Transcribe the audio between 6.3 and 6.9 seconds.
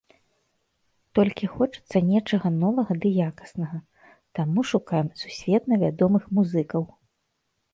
музыкаў.